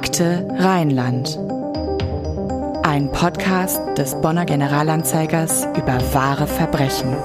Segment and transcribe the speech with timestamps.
[0.00, 1.36] Akte Rheinland.
[2.84, 7.16] Ein Podcast des Bonner Generalanzeigers über wahre Verbrechen.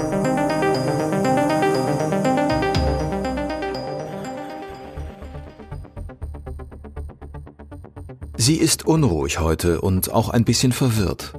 [8.37, 11.33] Sie ist unruhig heute und auch ein bisschen verwirrt.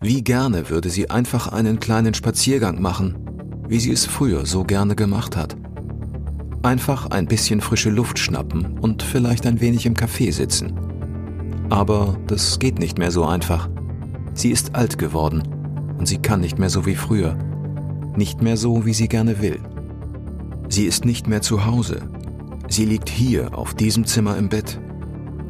[0.00, 4.94] Wie gerne würde sie einfach einen kleinen Spaziergang machen, wie sie es früher so gerne
[4.94, 5.56] gemacht hat.
[6.62, 10.72] Einfach ein bisschen frische Luft schnappen und vielleicht ein wenig im Café sitzen.
[11.70, 13.68] Aber das geht nicht mehr so einfach.
[14.34, 15.42] Sie ist alt geworden
[15.98, 17.36] und sie kann nicht mehr so wie früher.
[18.16, 19.60] Nicht mehr so, wie sie gerne will.
[20.68, 22.02] Sie ist nicht mehr zu Hause.
[22.68, 24.80] Sie liegt hier auf diesem Zimmer im Bett.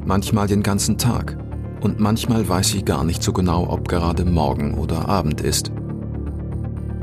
[0.05, 1.39] Manchmal den ganzen Tag.
[1.81, 5.73] Und manchmal weiß sie gar nicht so genau, ob gerade Morgen oder Abend ist.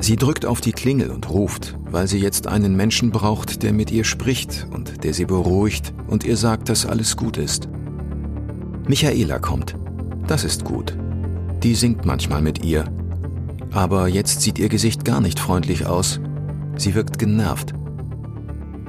[0.05, 3.89] Sie drückt auf die Klingel und ruft, weil sie jetzt einen Menschen braucht, der mit
[3.89, 7.67] ihr spricht und der sie beruhigt und ihr sagt, dass alles gut ist.
[8.87, 9.75] Michaela kommt.
[10.27, 10.95] Das ist gut.
[11.63, 12.85] Die singt manchmal mit ihr.
[13.71, 16.19] Aber jetzt sieht ihr Gesicht gar nicht freundlich aus.
[16.77, 17.73] Sie wirkt genervt.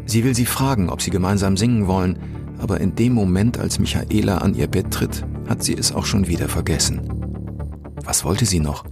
[0.05, 2.19] Sie will sie fragen, ob sie gemeinsam singen wollen,
[2.59, 6.29] aber in dem Moment, als Michaela an ihr Bett tritt, hat sie es auch schon
[6.29, 7.01] wieder vergessen.
[8.05, 8.85] Was wollte sie noch?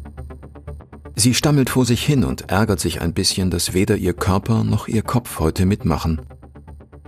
[1.17, 4.89] Sie stammelt vor sich hin und ärgert sich ein bisschen, dass weder ihr Körper noch
[4.89, 6.21] ihr Kopf heute mitmachen.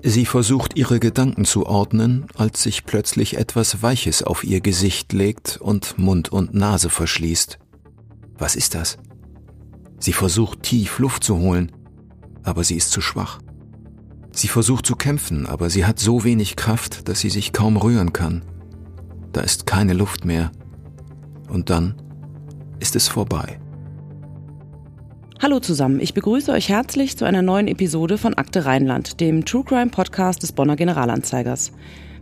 [0.03, 5.57] Sie versucht ihre Gedanken zu ordnen, als sich plötzlich etwas Weiches auf ihr Gesicht legt
[5.57, 7.59] und Mund und Nase verschließt.
[8.39, 8.98] Was ist das?
[9.98, 11.73] Sie versucht tief Luft zu holen,
[12.45, 13.41] aber sie ist zu schwach.
[14.31, 18.13] Sie versucht zu kämpfen, aber sie hat so wenig Kraft, dass sie sich kaum rühren
[18.13, 18.43] kann.
[19.33, 20.53] Da ist keine Luft mehr.
[21.48, 21.95] Und dann
[22.79, 23.59] ist es vorbei.
[25.39, 29.65] Hallo zusammen, ich begrüße euch herzlich zu einer neuen Episode von Akte Rheinland, dem True
[29.65, 31.73] Crime Podcast des Bonner Generalanzeigers.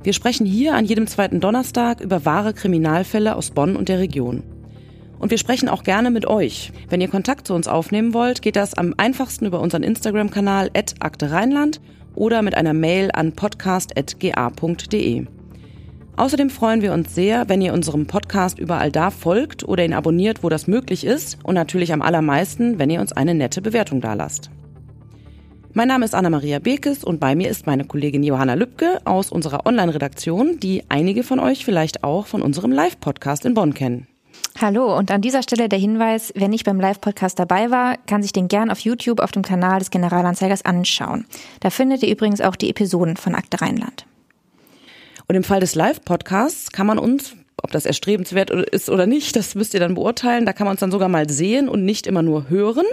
[0.03, 4.43] Wir sprechen hier an jedem zweiten Donnerstag über wahre Kriminalfälle aus Bonn und der Region.
[5.21, 6.73] Und wir sprechen auch gerne mit euch.
[6.89, 11.31] Wenn ihr Kontakt zu uns aufnehmen wollt, geht das am einfachsten über unseren Instagram-Kanal Akte
[11.31, 11.81] Rheinland
[12.17, 15.27] oder mit einer Mail an podcast.ga.de.
[16.17, 20.45] Außerdem freuen wir uns sehr, wenn ihr unserem Podcast überall da folgt oder ihn abonniert,
[20.45, 24.51] wo das möglich ist und natürlich am allermeisten, wenn ihr uns eine nette Bewertung dalasst.
[25.73, 29.67] Mein Name ist Anna-Maria Bekes und bei mir ist meine Kollegin Johanna Lübke aus unserer
[29.67, 34.07] Online-Redaktion, die einige von euch vielleicht auch von unserem Live-Podcast in Bonn kennen.
[34.61, 38.33] Hallo und an dieser Stelle der Hinweis, wer nicht beim Live-Podcast dabei war, kann sich
[38.33, 41.27] den gern auf YouTube auf dem Kanal des Generalanzeigers anschauen.
[41.59, 44.07] Da findet ihr übrigens auch die Episoden von Akte Rheinland.
[45.29, 49.55] Und im Fall des Live-Podcasts kann man uns, ob das erstrebenswert ist oder nicht, das
[49.55, 50.45] müsst ihr dann beurteilen.
[50.45, 52.85] Da kann man uns dann sogar mal sehen und nicht immer nur hören.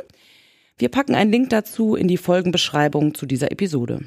[0.78, 4.00] Wir packen einen Link dazu in die Folgenbeschreibung zu dieser Episode.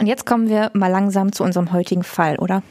[0.00, 2.62] Und jetzt kommen wir mal langsam zu unserem heutigen Fall, oder?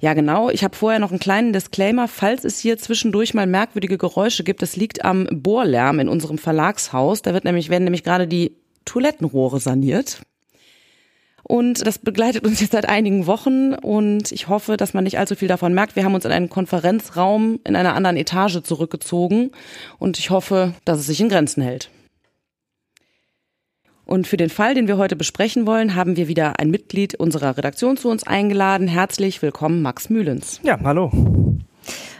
[0.00, 0.50] Ja, genau.
[0.50, 2.08] Ich habe vorher noch einen kleinen Disclaimer.
[2.08, 7.22] Falls es hier zwischendurch mal merkwürdige Geräusche gibt, das liegt am Bohrlärm in unserem Verlagshaus.
[7.22, 10.22] Da wird nämlich, werden nämlich gerade die Toilettenrohre saniert.
[11.42, 15.34] Und das begleitet uns jetzt seit einigen Wochen und ich hoffe, dass man nicht allzu
[15.34, 15.96] viel davon merkt.
[15.96, 19.50] Wir haben uns in einen Konferenzraum in einer anderen Etage zurückgezogen
[19.98, 21.90] und ich hoffe, dass es sich in Grenzen hält.
[24.04, 27.56] Und für den Fall, den wir heute besprechen wollen, haben wir wieder ein Mitglied unserer
[27.56, 28.88] Redaktion zu uns eingeladen.
[28.88, 30.60] Herzlich willkommen, Max Mühlens.
[30.62, 31.10] Ja, hallo.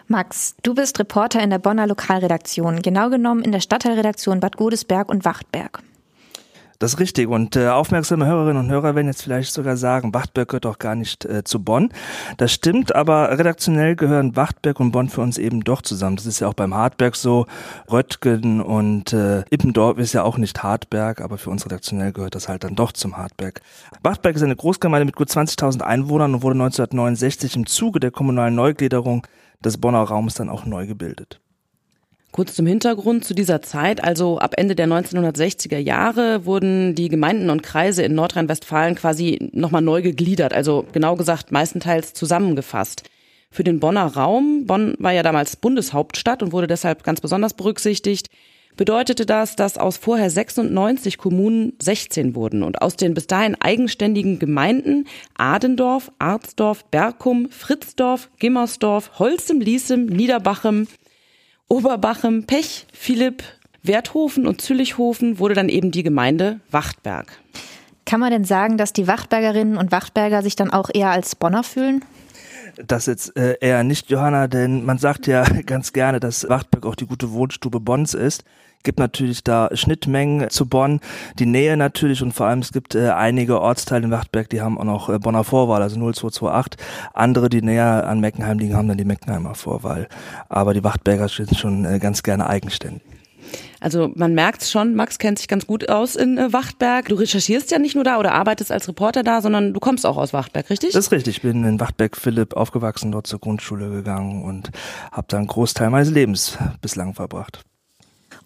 [0.08, 5.08] Max, du bist Reporter in der Bonner Lokalredaktion, genau genommen in der Stadtteilredaktion Bad Godesberg
[5.08, 5.82] und Wachtberg.
[6.82, 7.28] Das ist richtig.
[7.28, 10.96] Und äh, aufmerksame Hörerinnen und Hörer werden jetzt vielleicht sogar sagen, Wachtberg gehört doch gar
[10.96, 11.90] nicht äh, zu Bonn.
[12.38, 16.16] Das stimmt, aber redaktionell gehören Wachtberg und Bonn für uns eben doch zusammen.
[16.16, 17.46] Das ist ja auch beim Hartberg so.
[17.88, 22.48] Röttgen und äh, Ippendorf ist ja auch nicht Hartberg, aber für uns redaktionell gehört das
[22.48, 23.60] halt dann doch zum Hartberg.
[24.02, 28.56] Wachtberg ist eine Großgemeinde mit gut 20.000 Einwohnern und wurde 1969 im Zuge der kommunalen
[28.56, 29.24] Neugliederung
[29.64, 31.41] des Bonner Raums dann auch neu gebildet.
[32.32, 37.50] Kurz zum Hintergrund zu dieser Zeit, also ab Ende der 1960er Jahre wurden die Gemeinden
[37.50, 43.02] und Kreise in Nordrhein-Westfalen quasi nochmal neu gegliedert, also genau gesagt meistenteils zusammengefasst.
[43.50, 48.28] Für den Bonner Raum, Bonn war ja damals Bundeshauptstadt und wurde deshalb ganz besonders berücksichtigt,
[48.78, 54.38] bedeutete das, dass aus vorher 96 Kommunen 16 wurden und aus den bis dahin eigenständigen
[54.38, 55.06] Gemeinden
[55.36, 60.88] Adendorf, Arzdorf, Berkum, Fritzdorf, Gimmersdorf, Holzem, Liesem, Niederbachem,
[61.68, 63.42] Oberbachem, Pech, Philipp,
[63.82, 67.40] Werthofen und Züllichhofen wurde dann eben die Gemeinde Wachtberg.
[68.04, 71.62] Kann man denn sagen, dass die Wachtbergerinnen und Wachtberger sich dann auch eher als Bonner
[71.62, 72.04] fühlen?
[72.86, 76.94] Das jetzt äh, eher nicht, Johanna, denn man sagt ja ganz gerne, dass Wachtberg auch
[76.94, 78.44] die gute Wohnstube Bonns ist
[78.82, 81.00] gibt natürlich da Schnittmengen zu Bonn,
[81.38, 84.78] die Nähe natürlich und vor allem es gibt äh, einige Ortsteile in Wachtberg, die haben
[84.78, 86.80] auch noch äh, Bonner Vorwahl, also 0228.
[87.14, 90.08] Andere, die näher an Meckenheim liegen, haben dann die Meckenheimer Vorwahl.
[90.48, 93.02] Aber die Wachtberger sind schon äh, ganz gerne eigenständig.
[93.82, 97.08] Also man merkt schon, Max kennt sich ganz gut aus in äh, Wachtberg.
[97.08, 100.16] Du recherchierst ja nicht nur da oder arbeitest als Reporter da, sondern du kommst auch
[100.16, 100.92] aus Wachtberg, richtig?
[100.92, 101.38] Das ist richtig.
[101.38, 104.70] Ich bin in Wachtberg Philipp aufgewachsen, dort zur Grundschule gegangen und
[105.10, 107.60] habe da einen Großteil meines Lebens bislang verbracht.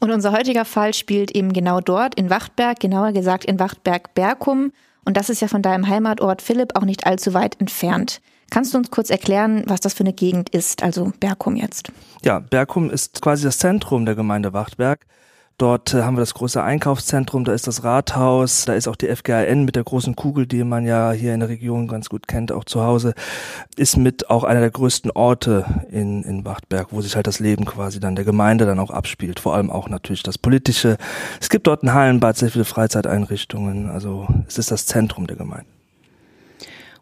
[0.00, 4.72] Und unser heutiger Fall spielt eben genau dort, in Wachtberg, genauer gesagt in Wachtberg-Berkum.
[5.04, 8.20] Und das ist ja von deinem Heimatort Philipp auch nicht allzu weit entfernt.
[8.50, 11.92] Kannst du uns kurz erklären, was das für eine Gegend ist, also Berkum jetzt?
[12.24, 15.06] Ja, Berkum ist quasi das Zentrum der Gemeinde Wachtberg.
[15.58, 19.08] Dort äh, haben wir das große Einkaufszentrum, da ist das Rathaus, da ist auch die
[19.08, 22.52] FGAN mit der großen Kugel, die man ja hier in der Region ganz gut kennt,
[22.52, 23.14] auch zu Hause,
[23.76, 27.64] ist mit auch einer der größten Orte in, in Wachtberg, wo sich halt das Leben
[27.64, 30.98] quasi dann der Gemeinde dann auch abspielt, vor allem auch natürlich das Politische.
[31.40, 35.66] Es gibt dort ein Hallenbad, sehr viele Freizeiteinrichtungen, also es ist das Zentrum der Gemeinde.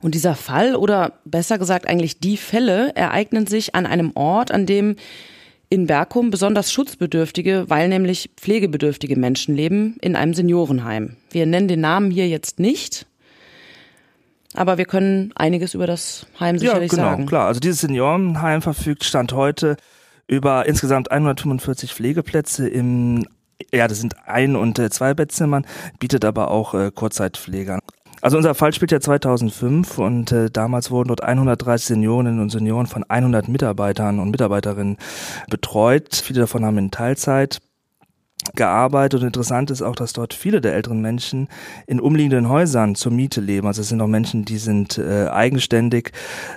[0.00, 4.66] Und dieser Fall oder besser gesagt eigentlich die Fälle ereignen sich an einem Ort, an
[4.66, 4.94] dem
[5.74, 11.16] in Berkum besonders schutzbedürftige, weil nämlich pflegebedürftige Menschen leben in einem Seniorenheim.
[11.30, 13.06] Wir nennen den Namen hier jetzt nicht,
[14.54, 17.26] aber wir können einiges über das Heim sicherlich ja, genau, sagen.
[17.26, 17.48] klar.
[17.48, 19.76] Also dieses Seniorenheim verfügt Stand heute
[20.28, 23.26] über insgesamt 145 Pflegeplätze im
[23.72, 25.66] ja, das sind Ein- und äh, Zwei-Bettzimmern,
[25.98, 27.78] bietet aber auch äh, Kurzzeitpflege
[28.24, 32.86] also unser Fall spielt ja 2005 und äh, damals wurden dort 130 Seniorinnen und Senioren
[32.86, 34.96] von 100 Mitarbeitern und Mitarbeiterinnen
[35.50, 36.14] betreut.
[36.14, 37.60] Viele davon haben in Teilzeit
[38.54, 41.48] gearbeitet und interessant ist auch, dass dort viele der älteren Menschen
[41.86, 43.66] in umliegenden Häusern zur Miete leben.
[43.66, 46.12] Also es sind auch Menschen, die sind äh, eigenständig,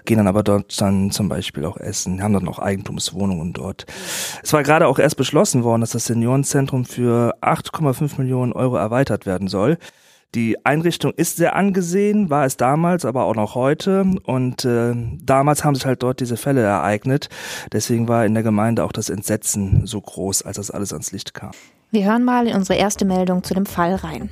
[0.05, 3.85] gehen dann aber dort dann zum Beispiel auch essen, haben dann auch Eigentumswohnungen dort.
[4.41, 9.25] Es war gerade auch erst beschlossen worden, dass das Seniorenzentrum für 8,5 Millionen Euro erweitert
[9.25, 9.77] werden soll.
[10.37, 14.05] Die Einrichtung ist sehr angesehen, war es damals, aber auch noch heute.
[14.23, 14.93] Und äh,
[15.23, 17.29] damals haben sich halt dort diese Fälle ereignet.
[17.71, 21.33] Deswegen war in der Gemeinde auch das Entsetzen so groß, als das alles ans Licht
[21.33, 21.53] kam.
[21.89, 24.29] Wir hören mal in unsere erste Meldung zu dem Fall rein.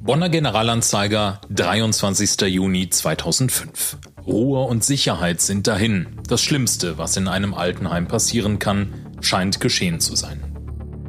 [0.00, 2.42] Bonner Generalanzeiger, 23.
[2.42, 3.96] Juni 2005.
[4.26, 6.08] Ruhe und Sicherheit sind dahin.
[6.28, 8.92] Das Schlimmste, was in einem Altenheim passieren kann,
[9.22, 10.53] scheint geschehen zu sein.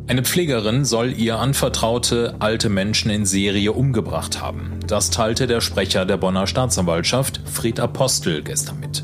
[0.07, 4.79] Eine Pflegerin soll ihr anvertraute alte Menschen in Serie umgebracht haben.
[4.85, 9.03] Das teilte der Sprecher der Bonner Staatsanwaltschaft, Fried Apostel, gestern mit.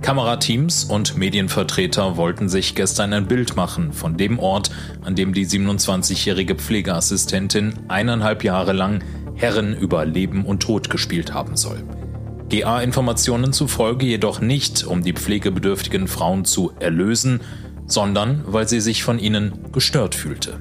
[0.00, 4.70] Kamerateams und Medienvertreter wollten sich gestern ein Bild machen von dem Ort,
[5.02, 9.04] an dem die 27-jährige Pflegeassistentin eineinhalb Jahre lang
[9.34, 11.82] Herren über Leben und Tod gespielt haben soll.
[12.48, 17.42] GA-Informationen zufolge jedoch nicht, um die pflegebedürftigen Frauen zu erlösen,
[17.88, 20.60] sondern weil sie sich von ihnen gestört fühlte.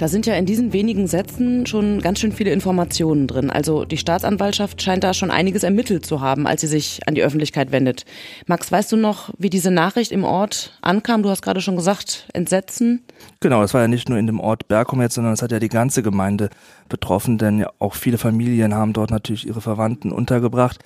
[0.00, 3.50] Da sind ja in diesen wenigen Sätzen schon ganz schön viele Informationen drin.
[3.50, 7.22] Also die Staatsanwaltschaft scheint da schon einiges ermittelt zu haben, als sie sich an die
[7.22, 8.06] Öffentlichkeit wendet.
[8.46, 11.22] Max, weißt du noch, wie diese Nachricht im Ort ankam?
[11.22, 13.02] Du hast gerade schon gesagt, Entsetzen.
[13.40, 15.58] Genau, es war ja nicht nur in dem Ort Bergum jetzt, sondern es hat ja
[15.58, 16.48] die ganze Gemeinde
[16.88, 20.78] betroffen, denn ja auch viele Familien haben dort natürlich ihre Verwandten untergebracht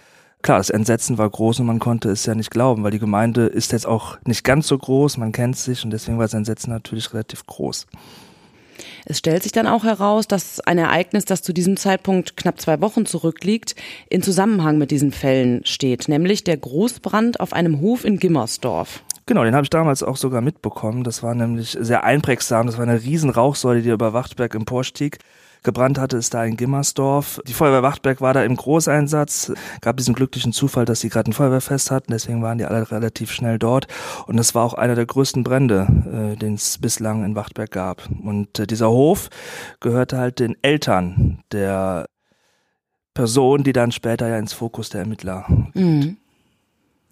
[0.45, 3.47] klar, das Entsetzen war groß und man konnte es ja nicht glauben, weil die Gemeinde
[3.47, 6.71] ist jetzt auch nicht ganz so groß, man kennt sich und deswegen war das Entsetzen
[6.71, 7.87] natürlich relativ groß.
[9.07, 12.81] Es stellt sich dann auch heraus, dass ein Ereignis, das zu diesem Zeitpunkt knapp zwei
[12.81, 13.75] Wochen zurückliegt,
[14.11, 19.03] in Zusammenhang mit diesen Fällen steht, nämlich der Großbrand auf einem Hof in Gimmersdorf.
[19.27, 21.05] Genau, den habe ich damals auch sogar mitbekommen.
[21.05, 22.67] Das war nämlich sehr einprägsam.
[22.67, 25.19] Das war eine riesen Rauchsäule, die über Wachtberg emporstieg.
[25.65, 27.41] Gebrannt hatte es da in Gimmersdorf.
[27.49, 29.53] Die Feuerwehr Wachtberg war da im Großeinsatz.
[29.81, 32.13] Gab diesen glücklichen Zufall, dass sie gerade ein Feuerwehrfest hatten.
[32.13, 33.89] Deswegen waren die alle relativ schnell dort.
[34.27, 38.09] Und das war auch einer der größten Brände, äh, den es bislang in Wachtberg gab.
[38.23, 39.31] Und äh, dieser Hof
[39.81, 42.07] gehörte halt den Eltern der
[43.15, 45.47] Person, die dann später ja ins Fokus der Ermittler.
[45.73, 46.19] Mhm.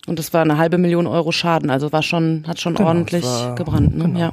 [0.06, 3.24] Und das war eine halbe Million Euro Schaden, also war schon, hat schon genau, ordentlich
[3.54, 4.04] gebrannt, ne?
[4.04, 4.18] Genau.
[4.18, 4.32] Ja.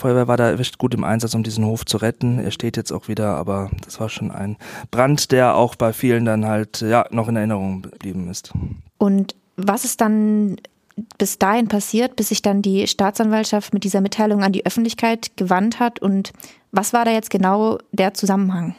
[0.00, 2.38] Feuerwehr war da recht gut im Einsatz, um diesen Hof zu retten.
[2.38, 4.56] Er steht jetzt auch wieder, aber das war schon ein
[4.90, 8.52] Brand, der auch bei vielen dann halt ja noch in Erinnerung geblieben ist.
[8.96, 10.56] Und was ist dann
[11.18, 15.80] bis dahin passiert, bis sich dann die Staatsanwaltschaft mit dieser Mitteilung an die Öffentlichkeit gewandt
[15.80, 16.00] hat?
[16.00, 16.32] Und
[16.72, 18.74] was war da jetzt genau der Zusammenhang?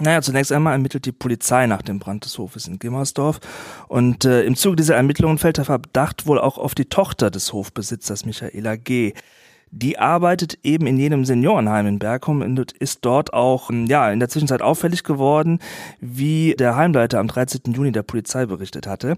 [0.00, 3.40] Naja, zunächst einmal ermittelt die Polizei nach dem Brand des Hofes in Gimmersdorf.
[3.88, 7.52] Und äh, im Zuge dieser Ermittlungen fällt der Verdacht wohl auch auf die Tochter des
[7.52, 9.12] Hofbesitzers Michaela G.,
[9.76, 14.28] Die arbeitet eben in jenem Seniorenheim in Bergum und ist dort auch ja, in der
[14.28, 15.58] Zwischenzeit auffällig geworden,
[16.00, 17.72] wie der Heimleiter am 13.
[17.72, 19.16] Juni der Polizei berichtet hatte.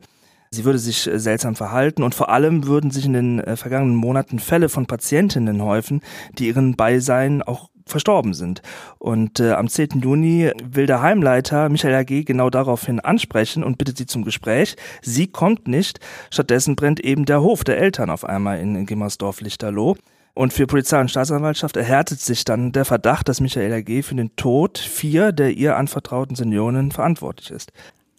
[0.50, 3.96] Sie würde sich äh, seltsam verhalten und vor allem würden sich in den äh, vergangenen
[3.96, 6.00] Monaten Fälle von Patientinnen häufen,
[6.38, 8.62] die ihren Beisein auch verstorben sind.
[8.98, 10.00] Und äh, am 10.
[10.00, 14.76] Juni will der Heimleiter Michael AG genau daraufhin ansprechen und bittet sie zum Gespräch.
[15.02, 16.00] Sie kommt nicht.
[16.30, 19.96] Stattdessen brennt eben der Hof der Eltern auf einmal in, in Gimmersdorf-Lichterloh.
[20.37, 24.37] Und für Polizei und Staatsanwaltschaft erhärtet sich dann der Verdacht, dass Michael AG für den
[24.37, 27.73] Tod vier der ihr anvertrauten Senioren verantwortlich ist.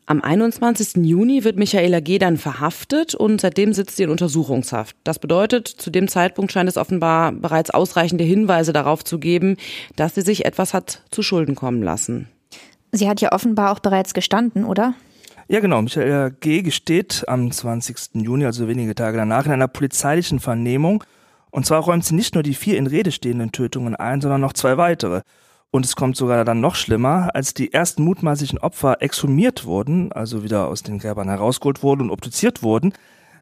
[0.07, 1.05] Am 21.
[1.05, 2.17] Juni wird Michaela G.
[2.17, 4.95] dann verhaftet und seitdem sitzt sie in Untersuchungshaft.
[5.03, 9.55] Das bedeutet, zu dem Zeitpunkt scheint es offenbar bereits ausreichende Hinweise darauf zu geben,
[9.95, 12.29] dass sie sich etwas hat zu Schulden kommen lassen.
[12.91, 14.95] Sie hat ja offenbar auch bereits gestanden, oder?
[15.49, 15.83] Ja, genau.
[15.83, 16.63] Michaela G.
[16.63, 18.15] gesteht am 20.
[18.15, 21.03] Juni, also wenige Tage danach, in einer polizeilichen Vernehmung.
[21.57, 24.53] Und zwar räumt sie nicht nur die vier in Rede stehenden Tötungen ein, sondern noch
[24.53, 25.21] zwei weitere.
[25.71, 30.43] Und es kommt sogar dann noch schlimmer, als die ersten mutmaßlichen Opfer exhumiert wurden, also
[30.43, 32.93] wieder aus den Gräbern herausgeholt wurden und obduziert wurden,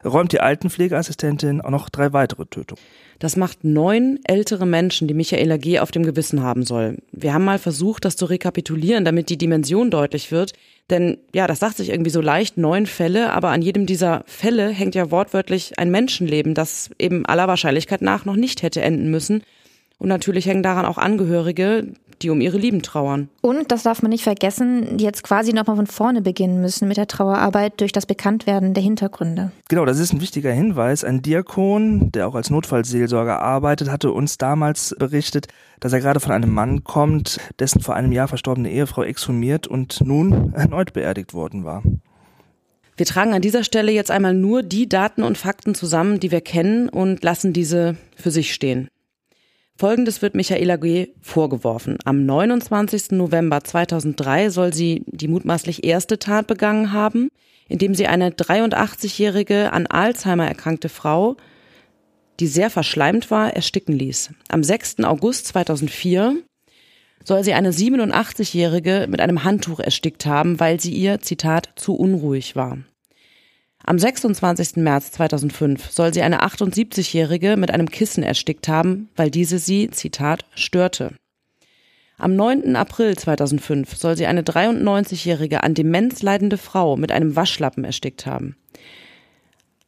[0.02, 2.82] räumt die Altenpflegeassistentin auch noch drei weitere Tötungen.
[3.18, 5.80] Das macht neun ältere Menschen, die Michaela G.
[5.80, 6.96] auf dem Gewissen haben soll.
[7.12, 10.54] Wir haben mal versucht, das zu rekapitulieren, damit die Dimension deutlich wird.
[10.90, 14.68] Denn ja, das sagt sich irgendwie so leicht, neun Fälle, aber an jedem dieser Fälle
[14.68, 19.42] hängt ja wortwörtlich ein Menschenleben, das eben aller Wahrscheinlichkeit nach noch nicht hätte enden müssen.
[19.98, 23.28] Und natürlich hängen daran auch Angehörige, die um ihre Lieben trauern.
[23.42, 26.96] Und, das darf man nicht vergessen, die jetzt quasi nochmal von vorne beginnen müssen mit
[26.96, 29.52] der Trauerarbeit durch das Bekanntwerden der Hintergründe.
[29.68, 31.04] Genau, das ist ein wichtiger Hinweis.
[31.04, 35.48] Ein Diakon, der auch als Notfallseelsorger arbeitet, hatte uns damals berichtet,
[35.80, 40.00] dass er gerade von einem Mann kommt, dessen vor einem Jahr verstorbene Ehefrau exhumiert und
[40.00, 41.82] nun erneut beerdigt worden war.
[42.96, 46.40] Wir tragen an dieser Stelle jetzt einmal nur die Daten und Fakten zusammen, die wir
[46.40, 48.88] kennen und lassen diese für sich stehen.
[49.78, 51.08] Folgendes wird Michaela G.
[51.20, 51.98] vorgeworfen.
[52.06, 53.10] Am 29.
[53.10, 57.28] November 2003 soll sie die mutmaßlich erste Tat begangen haben,
[57.68, 61.36] indem sie eine 83-jährige an Alzheimer erkrankte Frau,
[62.40, 64.30] die sehr verschleimt war, ersticken ließ.
[64.48, 65.00] Am 6.
[65.04, 66.36] August 2004
[67.22, 72.56] soll sie eine 87-jährige mit einem Handtuch erstickt haben, weil sie ihr, Zitat, zu unruhig
[72.56, 72.78] war.
[73.88, 74.78] Am 26.
[74.78, 80.44] März 2005 soll sie eine 78-Jährige mit einem Kissen erstickt haben, weil diese sie, Zitat,
[80.56, 81.12] störte.
[82.18, 82.74] Am 9.
[82.74, 88.56] April 2005 soll sie eine 93-jährige an Demenz leidende Frau mit einem Waschlappen erstickt haben.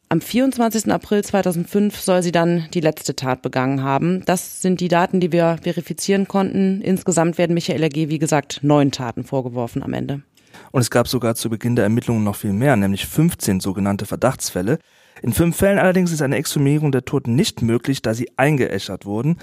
[0.07, 0.89] Am 24.
[0.93, 4.23] April 2005 soll sie dann die letzte Tat begangen haben.
[4.25, 6.81] Das sind die Daten, die wir verifizieren konnten.
[6.81, 10.21] Insgesamt werden Michaela G., wie gesagt, neun Taten vorgeworfen am Ende.
[10.71, 14.79] Und es gab sogar zu Beginn der Ermittlungen noch viel mehr, nämlich 15 sogenannte Verdachtsfälle.
[15.21, 19.37] In fünf Fällen allerdings ist eine Exhumierung der Toten nicht möglich, da sie eingeäschert wurden.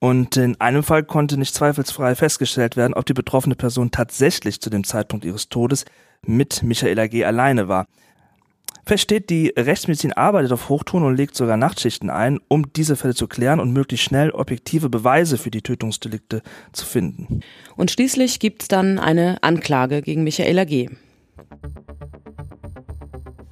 [0.00, 4.70] Und in einem Fall konnte nicht zweifelsfrei festgestellt werden, ob die betroffene Person tatsächlich zu
[4.70, 5.84] dem Zeitpunkt ihres Todes
[6.24, 7.24] mit Michaela G.
[7.24, 7.86] alleine war.
[8.90, 13.28] Feststeht, die Rechtsmedizin arbeitet auf Hochtouren und legt sogar Nachtschichten ein, um diese Fälle zu
[13.28, 16.42] klären und möglichst schnell objektive Beweise für die Tötungsdelikte
[16.72, 17.38] zu finden.
[17.76, 20.90] Und schließlich gibt es dann eine Anklage gegen Michaela G.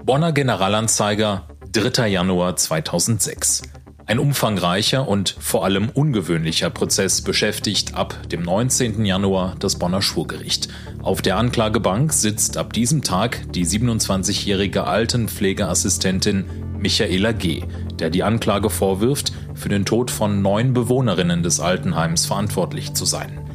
[0.02, 2.08] Bonner Generalanzeiger, 3.
[2.08, 3.62] Januar 2006.
[4.08, 9.04] Ein umfangreicher und vor allem ungewöhnlicher Prozess beschäftigt ab dem 19.
[9.04, 10.68] Januar das Bonner Schwurgericht.
[11.02, 16.46] Auf der Anklagebank sitzt ab diesem Tag die 27-jährige Altenpflegeassistentin
[16.78, 17.64] Michaela G.,
[17.98, 23.46] der die Anklage vorwirft, für den Tod von neun Bewohnerinnen des Altenheims verantwortlich zu sein.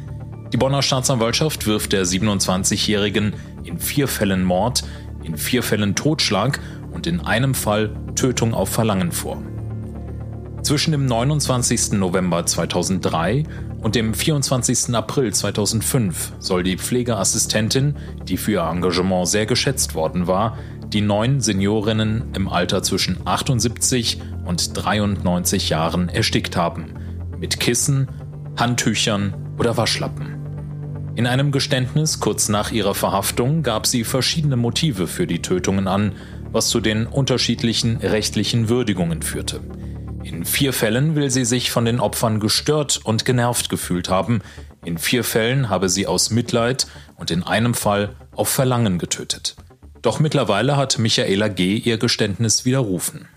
[0.52, 3.32] Die Bonner Staatsanwaltschaft wirft der 27-jährigen
[3.64, 4.84] in vier Fällen Mord,
[5.24, 6.60] in vier Fällen Totschlag
[6.92, 9.42] und in einem Fall Tötung auf Verlangen vor.
[10.64, 11.92] Zwischen dem 29.
[11.92, 13.44] November 2003
[13.82, 14.94] und dem 24.
[14.94, 20.56] April 2005 soll die Pflegeassistentin, die für ihr Engagement sehr geschätzt worden war,
[20.88, 26.94] die neun Seniorinnen im Alter zwischen 78 und 93 Jahren erstickt haben.
[27.38, 28.08] Mit Kissen,
[28.56, 30.38] Handtüchern oder Waschlappen.
[31.14, 36.12] In einem Geständnis kurz nach ihrer Verhaftung gab sie verschiedene Motive für die Tötungen an,
[36.52, 39.60] was zu den unterschiedlichen rechtlichen Würdigungen führte.
[40.24, 44.40] In vier Fällen will sie sich von den Opfern gestört und genervt gefühlt haben.
[44.82, 46.86] In vier Fällen habe sie aus Mitleid
[47.18, 49.54] und in einem Fall auf Verlangen getötet.
[50.00, 51.76] Doch mittlerweile hat Michaela G.
[51.76, 53.28] ihr Geständnis widerrufen.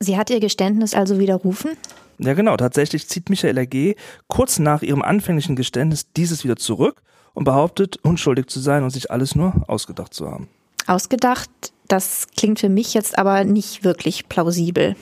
[0.00, 1.76] Sie hat ihr Geständnis also widerrufen?
[2.18, 2.56] Ja, genau.
[2.56, 3.96] Tatsächlich zieht Michaela G.
[4.28, 7.02] kurz nach ihrem anfänglichen Geständnis dieses wieder zurück
[7.34, 10.48] und behauptet, unschuldig zu sein und sich alles nur ausgedacht zu haben.
[10.86, 11.50] Ausgedacht
[11.88, 14.96] das klingt für mich jetzt aber nicht wirklich plausibel.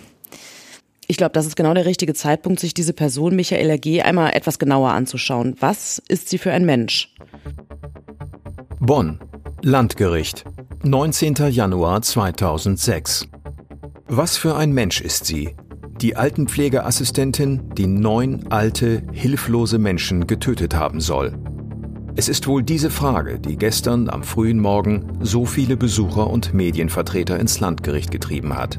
[1.06, 4.02] Ich glaube, das ist genau der richtige Zeitpunkt, sich diese Person Michaela G.
[4.02, 5.56] einmal etwas genauer anzuschauen.
[5.60, 7.14] Was ist sie für ein Mensch?
[8.80, 9.20] Bonn,
[9.62, 10.44] Landgericht,
[10.82, 11.34] 19.
[11.50, 13.28] Januar 2006.
[14.06, 15.54] Was für ein Mensch ist sie?
[16.00, 21.38] Die Altenpflegeassistentin, die neun alte, hilflose Menschen getötet haben soll.
[22.14, 27.40] Es ist wohl diese Frage, die gestern am frühen Morgen so viele Besucher und Medienvertreter
[27.40, 28.78] ins Landgericht getrieben hat.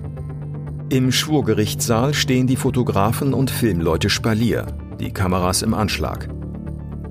[0.89, 4.67] Im Schwurgerichtssaal stehen die Fotografen und Filmleute Spalier,
[4.99, 6.29] die Kameras im Anschlag.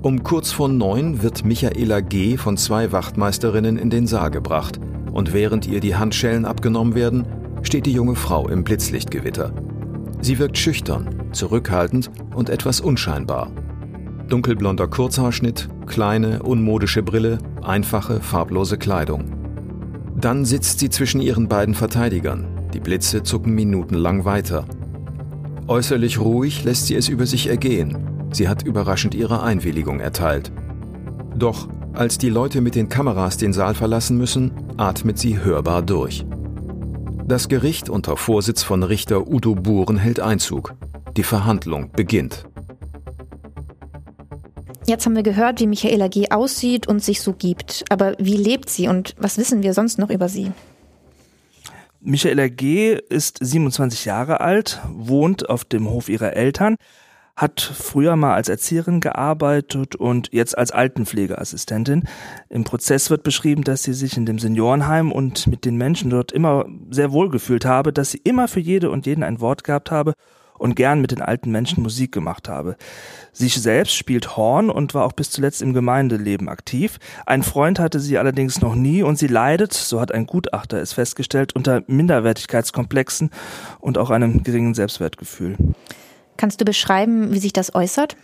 [0.01, 2.37] Um kurz vor neun wird Michaela G.
[2.37, 4.79] von zwei Wachtmeisterinnen in den Saal gebracht
[5.11, 7.27] und während ihr die Handschellen abgenommen werden,
[7.63, 9.53] steht die junge Frau im Blitzlichtgewitter.
[10.21, 13.51] Sie wirkt schüchtern, zurückhaltend und etwas unscheinbar.
[14.27, 19.25] Dunkelblonder Kurzhaarschnitt, kleine, unmodische Brille, einfache, farblose Kleidung.
[20.19, 24.65] Dann sitzt sie zwischen ihren beiden Verteidigern, die Blitze zucken minutenlang weiter.
[25.67, 27.97] Äußerlich ruhig lässt sie es über sich ergehen.
[28.31, 30.51] Sie hat überraschend ihre Einwilligung erteilt.
[31.35, 36.25] Doch als die Leute mit den Kameras den Saal verlassen müssen, atmet sie hörbar durch.
[37.25, 40.73] Das Gericht unter Vorsitz von Richter Udo Buren hält Einzug.
[41.15, 42.45] Die Verhandlung beginnt.
[44.85, 46.29] Jetzt haben wir gehört, wie Michaela G.
[46.29, 47.85] aussieht und sich so gibt.
[47.89, 50.51] Aber wie lebt sie und was wissen wir sonst noch über sie?
[52.01, 52.99] Michaela G.
[53.09, 56.75] ist 27 Jahre alt, wohnt auf dem Hof ihrer Eltern,
[57.37, 62.03] hat früher mal als Erzieherin gearbeitet und jetzt als Altenpflegeassistentin.
[62.49, 66.33] Im Prozess wird beschrieben, dass sie sich in dem Seniorenheim und mit den Menschen dort
[66.33, 69.89] immer sehr wohl gefühlt habe, dass sie immer für jede und jeden ein Wort gehabt
[69.89, 70.13] habe
[70.63, 72.77] und gern mit den alten Menschen Musik gemacht habe.
[73.33, 76.99] Sie selbst spielt Horn und war auch bis zuletzt im Gemeindeleben aktiv.
[77.25, 80.93] Ein Freund hatte sie allerdings noch nie und sie leidet, so hat ein Gutachter es
[80.93, 83.29] festgestellt, unter Minderwertigkeitskomplexen
[83.81, 85.57] und auch einem geringen Selbstwertgefühl.
[86.37, 88.15] Kannst du beschreiben, wie sich das äußert?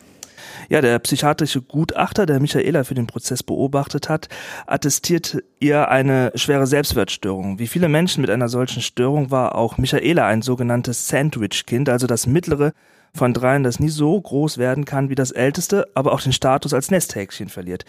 [0.70, 4.30] Ja, der psychiatrische Gutachter, der Michaela für den Prozess beobachtet hat,
[4.68, 7.58] attestiert ihr eine schwere Selbstwertstörung.
[7.58, 12.28] Wie viele Menschen mit einer solchen Störung war auch Michaela ein sogenanntes Sandwich-Kind, also das
[12.28, 12.74] mittlere
[13.16, 16.76] von dreien, das nie so groß werden kann wie das älteste, aber auch den Status
[16.76, 17.84] als Nesthäkchen verliert.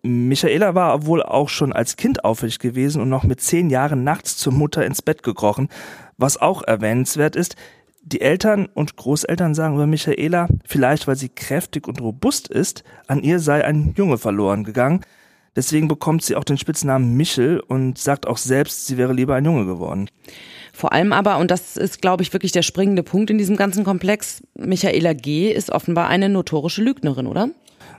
[0.00, 4.38] Michaela war wohl auch schon als Kind auffällig gewesen und noch mit zehn Jahren nachts
[4.38, 5.68] zur Mutter ins Bett gekrochen.
[6.16, 7.56] Was auch erwähnenswert ist,
[8.02, 13.22] die Eltern und Großeltern sagen über Michaela, vielleicht weil sie kräftig und robust ist, an
[13.22, 15.02] ihr sei ein Junge verloren gegangen.
[15.54, 19.44] Deswegen bekommt sie auch den Spitznamen Michel und sagt auch selbst, sie wäre lieber ein
[19.44, 20.08] Junge geworden.
[20.72, 23.84] Vor allem aber, und das ist, glaube ich, wirklich der springende Punkt in diesem ganzen
[23.84, 25.52] Komplex, Michaela G.
[25.52, 27.50] ist offenbar eine notorische Lügnerin, oder?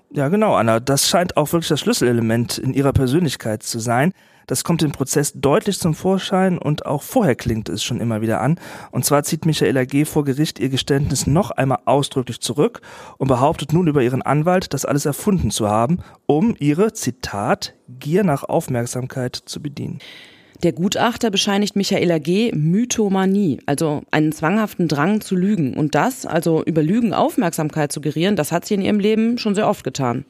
[0.10, 0.80] Ja, genau, Anna.
[0.80, 4.14] Das scheint auch wirklich das Schlüsselelement in ihrer Persönlichkeit zu sein.
[4.48, 8.42] Das kommt im Prozess deutlich zum Vorschein und auch vorher klingt es schon immer wieder
[8.42, 8.60] an.
[8.92, 10.06] Und zwar zieht Michaela G.
[10.06, 12.82] vor Gericht ihr Geständnis noch einmal ausdrücklich zurück
[13.18, 18.24] und behauptet nun über ihren Anwalt, das alles erfunden zu haben, um ihre, Zitat, Gier
[18.24, 20.00] nach Aufmerksamkeit zu bedienen.
[20.64, 22.54] Der Gutachter bescheinigt Michaela G.
[22.54, 25.74] Mythomanie, also einen zwanghaften Drang zu lügen.
[25.74, 29.56] Und das, also über Lügen Aufmerksamkeit zu gerieren, das hat sie in ihrem Leben schon
[29.56, 30.24] sehr oft getan.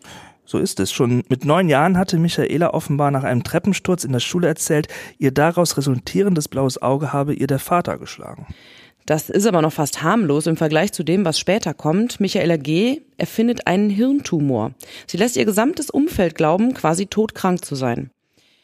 [0.45, 0.91] So ist es.
[0.91, 5.31] Schon mit neun Jahren hatte Michaela offenbar nach einem Treppensturz in der Schule erzählt, ihr
[5.31, 8.47] daraus resultierendes blaues Auge habe ihr der Vater geschlagen.
[9.05, 12.21] Das ist aber noch fast harmlos im Vergleich zu dem, was später kommt.
[12.21, 13.01] Michaela G.
[13.17, 14.71] erfindet einen Hirntumor.
[15.07, 18.11] Sie lässt ihr gesamtes Umfeld glauben, quasi todkrank zu sein.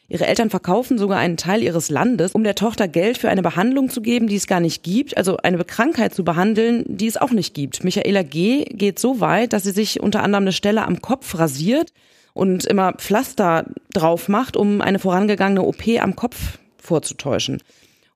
[0.09, 3.89] Ihre Eltern verkaufen sogar einen Teil ihres Landes, um der Tochter Geld für eine Behandlung
[3.89, 7.29] zu geben, die es gar nicht gibt, also eine Krankheit zu behandeln, die es auch
[7.29, 7.83] nicht gibt.
[7.83, 8.65] Michaela G.
[8.65, 11.93] geht so weit, dass sie sich unter anderem eine Stelle am Kopf rasiert
[12.33, 17.61] und immer Pflaster drauf macht, um eine vorangegangene OP am Kopf vorzutäuschen.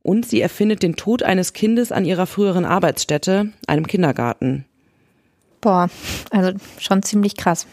[0.02, 4.66] Und sie erfindet den Tod eines Kindes an ihrer früheren Arbeitsstätte, einem Kindergarten.
[5.62, 5.90] Boah,
[6.32, 7.68] also schon ziemlich krass.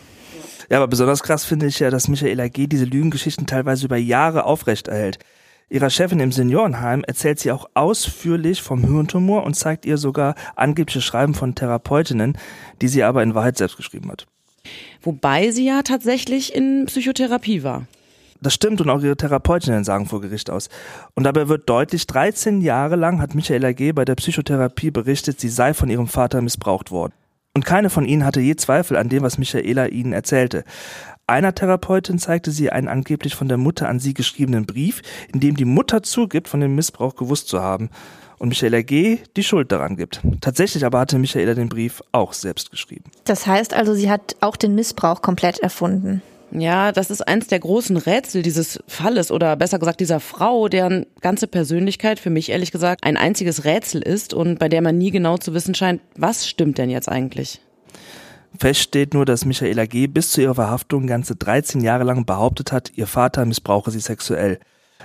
[0.70, 2.68] Ja, aber besonders krass finde ich ja, dass Michaela G.
[2.68, 5.18] diese Lügengeschichten teilweise über Jahre aufrechterhält.
[5.68, 11.00] Ihrer Chefin im Seniorenheim erzählt sie auch ausführlich vom Hirntumor und zeigt ihr sogar angebliche
[11.00, 12.38] Schreiben von Therapeutinnen,
[12.80, 14.26] die sie aber in Wahrheit selbst geschrieben hat.
[15.02, 17.86] Wobei sie ja tatsächlich in Psychotherapie war.
[18.40, 20.68] Das stimmt und auch ihre Therapeutinnen sagen vor Gericht aus.
[21.14, 23.90] Und dabei wird deutlich, 13 Jahre lang hat Michaela G.
[23.92, 27.12] bei der Psychotherapie berichtet, sie sei von ihrem Vater missbraucht worden.
[27.54, 30.64] Und keine von ihnen hatte je Zweifel an dem, was Michaela ihnen erzählte.
[31.26, 35.56] Einer Therapeutin zeigte sie einen angeblich von der Mutter an sie geschriebenen Brief, in dem
[35.56, 37.90] die Mutter zugibt, von dem Missbrauch gewusst zu haben
[38.40, 39.18] und Michaela G.
[39.36, 40.20] die Schuld daran gibt.
[40.40, 43.04] Tatsächlich aber hatte Michaela den Brief auch selbst geschrieben.
[43.24, 46.22] Das heißt also, sie hat auch den Missbrauch komplett erfunden.
[46.52, 51.06] Ja, das ist eins der großen Rätsel dieses Falles oder besser gesagt dieser Frau, deren
[51.20, 55.12] ganze Persönlichkeit für mich ehrlich gesagt ein einziges Rätsel ist und bei der man nie
[55.12, 57.60] genau zu wissen scheint, was stimmt denn jetzt eigentlich?
[58.58, 60.08] Fest steht nur, dass Michaela G.
[60.08, 64.58] bis zu ihrer Verhaftung ganze 13 Jahre lang behauptet hat, ihr Vater missbrauche sie sexuell.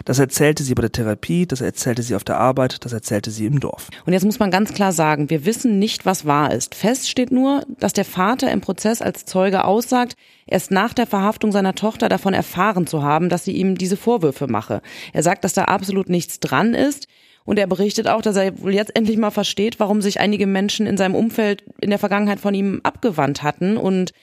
[0.03, 3.45] Das erzählte sie bei der Therapie, das erzählte sie auf der Arbeit, das erzählte sie
[3.45, 3.89] im Dorf.
[4.05, 6.75] Und jetzt muss man ganz klar sagen, wir wissen nicht, was wahr ist.
[6.75, 10.15] Fest steht nur, dass der Vater im Prozess als Zeuge aussagt,
[10.47, 14.47] erst nach der Verhaftung seiner Tochter davon erfahren zu haben, dass sie ihm diese Vorwürfe
[14.47, 14.81] mache.
[15.13, 17.07] Er sagt, dass da absolut nichts dran ist.
[17.45, 20.87] Und er berichtet auch, dass er wohl jetzt endlich mal versteht, warum sich einige Menschen
[20.87, 24.13] in seinem Umfeld in der Vergangenheit von ihm abgewandt hatten und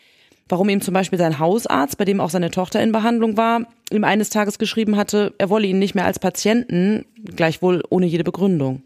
[0.53, 4.05] warum ihm zum Beispiel sein Hausarzt, bei dem auch seine Tochter in Behandlung war, ihm
[4.05, 8.83] eines Tages geschrieben hatte, er wolle ihn nicht mehr als Patienten, gleichwohl ohne jede Begründung.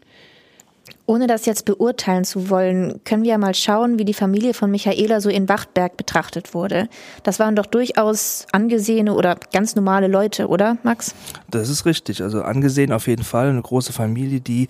[1.07, 4.71] Ohne das jetzt beurteilen zu wollen, können wir ja mal schauen, wie die Familie von
[4.71, 6.87] Michaela so in Wachtberg betrachtet wurde.
[7.23, 11.15] Das waren doch durchaus angesehene oder ganz normale Leute, oder, Max?
[11.51, 12.23] Das ist richtig.
[12.23, 13.49] Also angesehen auf jeden Fall.
[13.49, 14.69] Eine große Familie, die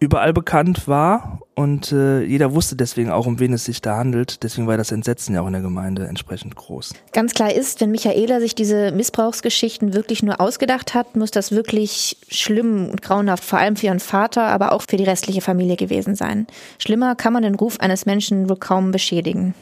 [0.00, 4.42] überall bekannt war und äh, jeder wusste deswegen auch, um wen es sich da handelt.
[4.44, 6.94] Deswegen war das Entsetzen ja auch in der Gemeinde entsprechend groß.
[7.12, 12.16] Ganz klar ist, wenn Michaela sich diese Missbrauchsgeschichten wirklich nur ausgedacht hat, muss das wirklich
[12.28, 16.14] schlimm und grauenhaft, vor allem für ihren Vater, aber auch für die restliche Familie gewesen
[16.14, 16.46] sein.
[16.78, 19.54] Schlimmer kann man den Ruf eines Menschen wohl kaum beschädigen.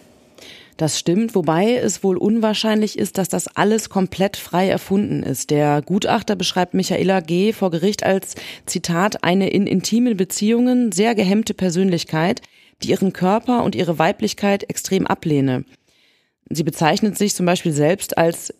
[0.76, 5.50] Das stimmt, wobei es wohl unwahrscheinlich ist, dass das alles komplett frei erfunden ist.
[5.50, 7.54] Der Gutachter beschreibt Michaela G.
[7.54, 8.34] vor Gericht als,
[8.66, 12.42] Zitat, eine in intimen Beziehungen sehr gehemmte Persönlichkeit,
[12.82, 15.64] die ihren Körper und ihre Weiblichkeit extrem ablehne.
[16.50, 18.52] Sie bezeichnet sich zum Beispiel selbst als,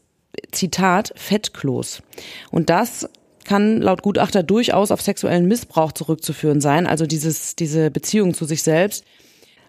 [0.52, 2.02] Zitat, Fettklos.
[2.50, 3.08] Und das
[3.44, 8.62] kann laut Gutachter durchaus auf sexuellen Missbrauch zurückzuführen sein, also dieses, diese Beziehung zu sich
[8.62, 9.04] selbst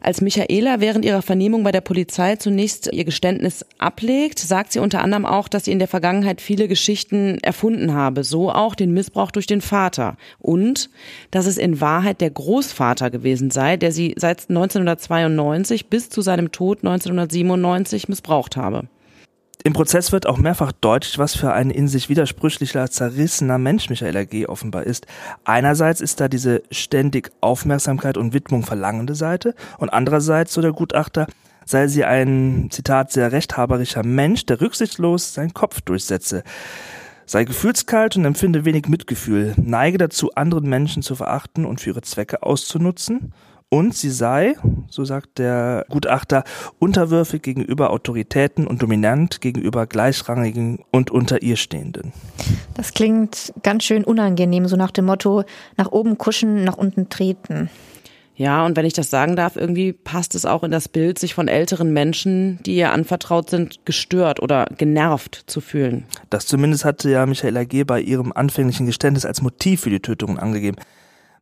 [0.02, 5.02] als Michaela während ihrer Vernehmung bei der Polizei zunächst ihr Geständnis ablegt, sagt sie unter
[5.02, 9.32] anderem auch, dass sie in der Vergangenheit viele Geschichten erfunden habe, so auch den Missbrauch
[9.32, 10.90] durch den Vater und
[11.32, 16.52] dass es in Wahrheit der Großvater gewesen sei, der sie seit 1992 bis zu seinem
[16.52, 18.88] Tod 1997 missbraucht habe.
[19.68, 24.24] Im Prozess wird auch mehrfach deutlich, was für ein in sich widersprüchlicher, zerrissener Mensch Michaela
[24.24, 24.48] G.
[24.48, 25.08] offenbar ist.
[25.44, 31.28] Einerseits ist da diese ständig Aufmerksamkeit und Widmung verlangende Seite und andererseits, so der Gutachter,
[31.66, 36.44] sei sie ein, Zitat, sehr rechthaberischer Mensch, der rücksichtslos seinen Kopf durchsetze
[37.30, 42.02] sei gefühlskalt und empfinde wenig Mitgefühl, neige dazu, anderen Menschen zu verachten und für ihre
[42.04, 43.34] Zwecke auszunutzen
[43.70, 44.56] und sie sei,
[44.90, 46.44] so sagt der Gutachter,
[46.80, 52.14] unterwürfig gegenüber Autoritäten und dominant gegenüber Gleichrangigen und unter ihr Stehenden.
[52.76, 55.44] Das klingt ganz schön unangenehm, so nach dem Motto,
[55.76, 57.70] nach oben kuschen, nach unten treten.
[58.38, 61.34] Ja, und wenn ich das sagen darf, irgendwie passt es auch in das Bild, sich
[61.34, 66.06] von älteren Menschen, die ihr anvertraut sind, gestört oder genervt zu fühlen.
[66.30, 67.84] Das zumindest hatte ja Michaela G.
[67.84, 70.78] bei ihrem anfänglichen Geständnis als Motiv für die Tötungen angegeben.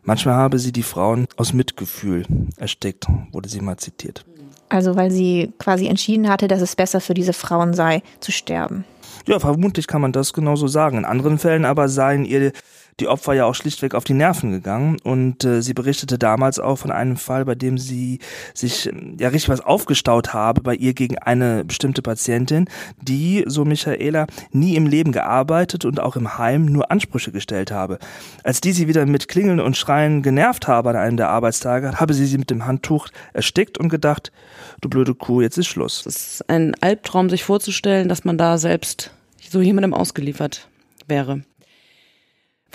[0.05, 2.25] Manchmal habe sie die Frauen aus Mitgefühl
[2.57, 4.23] erstickt, wurde sie mal zitiert.
[4.69, 8.85] Also weil sie quasi entschieden hatte, dass es besser für diese Frauen sei, zu sterben.
[9.27, 10.97] Ja, vermutlich kann man das genauso sagen.
[10.99, 12.51] In anderen Fällen aber seien ihr
[12.99, 16.77] die Opfer ja auch schlichtweg auf die Nerven gegangen und äh, sie berichtete damals auch
[16.77, 18.19] von einem Fall, bei dem sie
[18.53, 22.69] sich ähm, ja richtig was aufgestaut habe bei ihr gegen eine bestimmte Patientin,
[23.01, 27.99] die, so Michaela, nie im Leben gearbeitet und auch im Heim nur Ansprüche gestellt habe.
[28.43, 32.13] Als die sie wieder mit Klingeln und Schreien genervt habe an einem der Arbeitstage, habe
[32.13, 34.31] sie sie mit dem Handtuch erstickt und gedacht,
[34.79, 36.05] du blöde Kuh, jetzt ist Schluss.
[36.05, 39.11] Es ist ein Albtraum, sich vorzustellen, dass man da selbst
[39.49, 40.69] so jemandem ausgeliefert
[41.07, 41.41] wäre.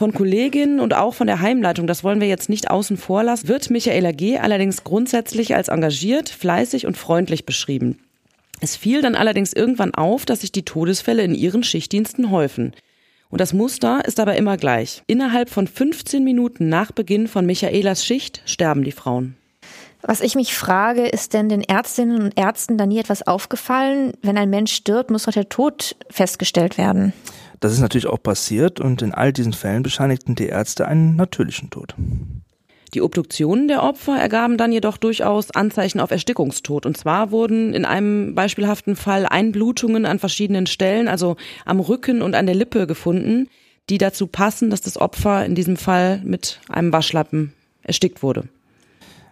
[0.01, 3.49] Von Kolleginnen und auch von der Heimleitung, das wollen wir jetzt nicht außen vor lassen,
[3.49, 4.39] wird Michaela G.
[4.39, 7.99] allerdings grundsätzlich als engagiert, fleißig und freundlich beschrieben.
[8.63, 12.73] Es fiel dann allerdings irgendwann auf, dass sich die Todesfälle in ihren Schichtdiensten häufen.
[13.29, 15.03] Und das Muster ist aber immer gleich.
[15.07, 19.37] Innerhalb von 15 Minuten nach Beginn von Michaelas Schicht sterben die Frauen.
[20.01, 24.15] Was ich mich frage, ist denn den Ärztinnen und Ärzten da nie etwas aufgefallen?
[24.23, 27.13] Wenn ein Mensch stirbt, muss doch der Tod festgestellt werden.
[27.61, 31.68] Das ist natürlich auch passiert und in all diesen Fällen bescheinigten die Ärzte einen natürlichen
[31.70, 31.94] Tod.
[32.94, 36.87] Die Obduktionen der Opfer ergaben dann jedoch durchaus Anzeichen auf Erstickungstod.
[36.87, 42.35] Und zwar wurden in einem beispielhaften Fall Einblutungen an verschiedenen Stellen, also am Rücken und
[42.35, 43.49] an der Lippe gefunden,
[43.90, 48.44] die dazu passen, dass das Opfer in diesem Fall mit einem Waschlappen erstickt wurde.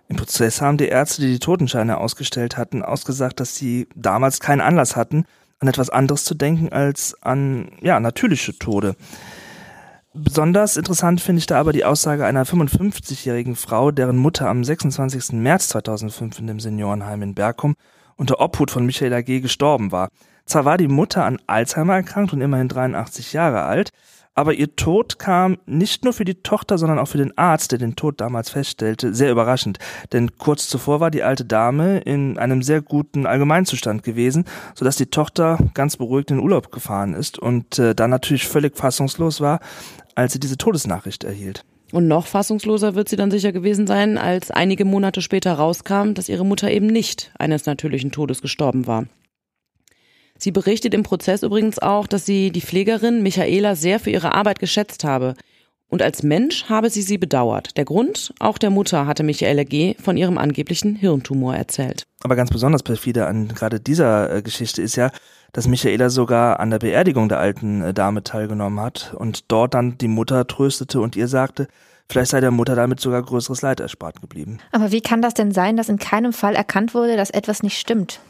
[0.08, 4.60] Im Prozess haben die Ärzte, die die Totenscheine ausgestellt hatten, ausgesagt, dass sie damals keinen
[4.60, 5.24] Anlass hatten,
[5.60, 8.96] an etwas anderes zu denken als an ja, natürliche Tode.
[10.14, 15.32] Besonders interessant finde ich da aber die Aussage einer 55-jährigen Frau, deren Mutter am 26.
[15.32, 17.76] März 2005 in dem Seniorenheim in Berkum
[18.16, 19.40] unter Obhut von Michaela G.
[19.40, 20.08] gestorben war.
[20.44, 23.90] Zwar war die Mutter an Alzheimer erkrankt und immerhin 83 Jahre alt,
[24.38, 27.80] aber ihr Tod kam nicht nur für die Tochter, sondern auch für den Arzt, der
[27.80, 29.80] den Tod damals feststellte, sehr überraschend.
[30.12, 34.44] Denn kurz zuvor war die alte Dame in einem sehr guten Allgemeinzustand gewesen,
[34.76, 38.76] sodass die Tochter ganz beruhigt in den Urlaub gefahren ist und äh, dann natürlich völlig
[38.76, 39.58] fassungslos war,
[40.14, 41.64] als sie diese Todesnachricht erhielt.
[41.90, 46.28] Und noch fassungsloser wird sie dann sicher gewesen sein, als einige Monate später rauskam, dass
[46.28, 49.06] ihre Mutter eben nicht eines natürlichen Todes gestorben war.
[50.38, 54.60] Sie berichtet im Prozess übrigens auch, dass sie die Pflegerin Michaela sehr für ihre Arbeit
[54.60, 55.34] geschätzt habe.
[55.90, 57.76] Und als Mensch habe sie sie bedauert.
[57.76, 59.94] Der Grund, auch der Mutter hatte Michaela G.
[59.94, 62.04] von ihrem angeblichen Hirntumor erzählt.
[62.22, 65.10] Aber ganz besonders perfide an gerade dieser äh, Geschichte ist ja,
[65.52, 69.96] dass Michaela sogar an der Beerdigung der alten äh, Dame teilgenommen hat und dort dann
[69.96, 71.68] die Mutter tröstete und ihr sagte,
[72.10, 74.58] vielleicht sei der Mutter damit sogar größeres Leid erspart geblieben.
[74.72, 77.78] Aber wie kann das denn sein, dass in keinem Fall erkannt wurde, dass etwas nicht
[77.78, 78.20] stimmt?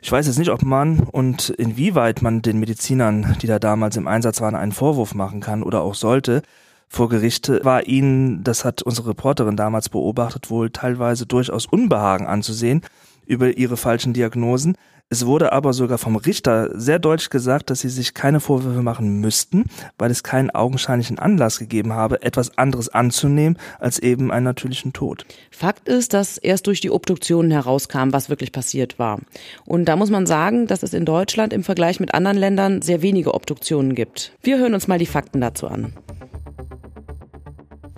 [0.00, 4.06] Ich weiß jetzt nicht, ob man und inwieweit man den Medizinern, die da damals im
[4.06, 6.42] Einsatz waren, einen Vorwurf machen kann oder auch sollte.
[6.88, 12.82] Vor Gericht war ihnen, das hat unsere Reporterin damals beobachtet, wohl teilweise durchaus Unbehagen anzusehen
[13.26, 14.76] über ihre falschen Diagnosen.
[15.10, 19.20] Es wurde aber sogar vom Richter sehr deutlich gesagt, dass sie sich keine Vorwürfe machen
[19.20, 19.64] müssten,
[19.96, 25.24] weil es keinen augenscheinlichen Anlass gegeben habe, etwas anderes anzunehmen als eben einen natürlichen Tod.
[25.50, 29.18] Fakt ist, dass erst durch die Obduktionen herauskam, was wirklich passiert war.
[29.64, 33.00] Und da muss man sagen, dass es in Deutschland im Vergleich mit anderen Ländern sehr
[33.00, 34.32] wenige Obduktionen gibt.
[34.42, 35.94] Wir hören uns mal die Fakten dazu an.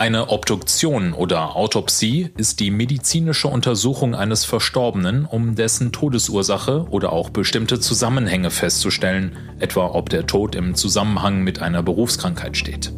[0.01, 7.29] Eine Obduktion oder Autopsie ist die medizinische Untersuchung eines Verstorbenen, um dessen Todesursache oder auch
[7.29, 12.95] bestimmte Zusammenhänge festzustellen, etwa ob der Tod im Zusammenhang mit einer Berufskrankheit steht.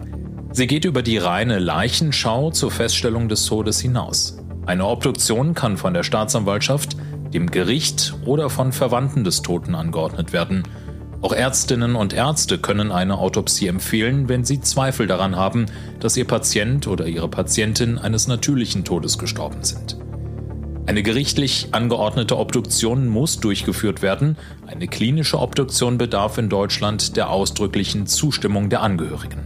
[0.53, 4.39] Sie geht über die reine Leichenschau zur Feststellung des Todes hinaus.
[4.65, 6.97] Eine Obduktion kann von der Staatsanwaltschaft,
[7.35, 10.63] dem Gericht oder von Verwandten des Toten angeordnet werden–
[11.23, 15.67] auch Ärztinnen und Ärzte können eine Autopsie empfehlen, wenn sie Zweifel daran haben,
[16.01, 19.97] dass ihr Patient oder ihre Patientin eines natürlichen Todes gestorben sind.
[20.85, 24.37] Eine gerichtlich angeordnete Obduktion muss durchgeführt werden.
[24.67, 29.43] Eine klinische Obduktion bedarf in Deutschland der ausdrücklichen Zustimmung der Angehörigen.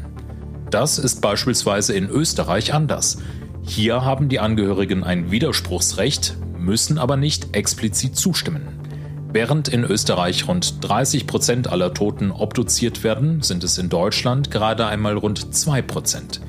[0.70, 3.18] Das ist beispielsweise in Österreich anders.
[3.62, 8.86] Hier haben die Angehörigen ein Widerspruchsrecht, müssen aber nicht explizit zustimmen.
[9.37, 14.87] Während in Österreich rund 30 Prozent aller Toten obduziert werden, sind es in Deutschland gerade
[14.87, 16.40] einmal rund 2 Prozent.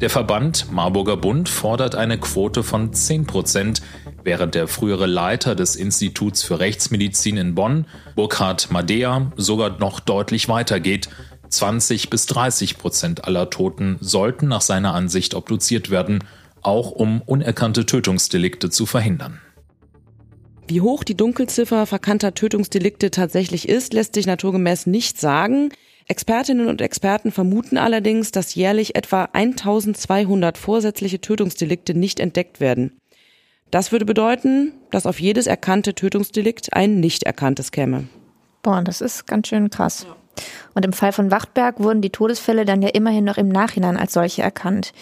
[0.00, 3.82] Der Verband Marburger Bund fordert eine Quote von 10 Prozent,
[4.22, 10.48] während der frühere Leiter des Instituts für Rechtsmedizin in Bonn, Burkhard Madea, sogar noch deutlich
[10.48, 11.08] weitergeht.
[11.48, 16.22] 20 bis 30 Prozent aller Toten sollten nach seiner Ansicht obduziert werden,
[16.62, 19.40] auch um unerkannte Tötungsdelikte zu verhindern.
[20.68, 25.70] Wie hoch die Dunkelziffer verkannter Tötungsdelikte tatsächlich ist, lässt sich naturgemäß nicht sagen.
[26.06, 33.00] Expertinnen und Experten vermuten allerdings, dass jährlich etwa 1200 vorsätzliche Tötungsdelikte nicht entdeckt werden.
[33.70, 38.04] Das würde bedeuten, dass auf jedes erkannte Tötungsdelikt ein nicht erkanntes käme.
[38.62, 40.06] Boah, das ist ganz schön krass.
[40.74, 44.12] Und im Fall von Wachtberg wurden die Todesfälle dann ja immerhin noch im Nachhinein als
[44.12, 44.92] solche erkannt.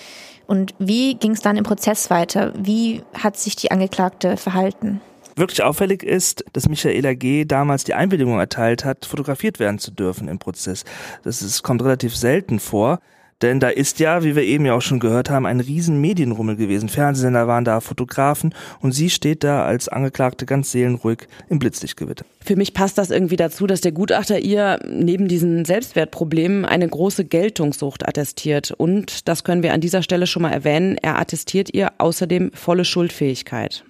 [0.46, 2.52] Und wie ging es dann im Prozess weiter?
[2.56, 5.00] Wie hat sich die Angeklagte verhalten?
[5.36, 7.44] Wirklich auffällig ist, dass Michaela G.
[7.44, 10.84] damals die Einwilligung erteilt hat, fotografiert werden zu dürfen im Prozess.
[11.24, 13.00] Das ist, kommt relativ selten vor.
[13.42, 16.56] Denn da ist ja, wie wir eben ja auch schon gehört haben, ein riesen Medienrummel
[16.56, 16.88] gewesen.
[16.88, 22.24] Fernsehsender waren da, Fotografen und sie steht da als Angeklagte ganz seelenruhig im Blitzlichtgewitter.
[22.42, 27.26] Für mich passt das irgendwie dazu, dass der Gutachter ihr neben diesen Selbstwertproblemen eine große
[27.26, 28.70] Geltungssucht attestiert.
[28.70, 32.86] Und, das können wir an dieser Stelle schon mal erwähnen, er attestiert ihr außerdem volle
[32.86, 33.84] Schuldfähigkeit.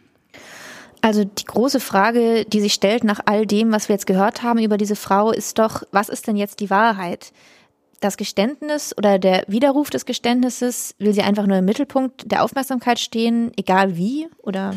[1.01, 4.59] Also die große Frage, die sich stellt nach all dem, was wir jetzt gehört haben
[4.59, 7.33] über diese Frau, ist doch, was ist denn jetzt die Wahrheit?
[8.01, 12.99] Das Geständnis oder der Widerruf des Geständnisses, will sie einfach nur im Mittelpunkt der Aufmerksamkeit
[12.99, 14.29] stehen, egal wie?
[14.43, 14.75] Oder?